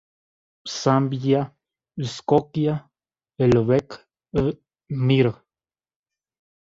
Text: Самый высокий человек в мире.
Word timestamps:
Самый 0.81 1.35
высокий 1.95 2.71
человек 3.37 4.07
в 4.31 4.55
мире. 4.89 5.35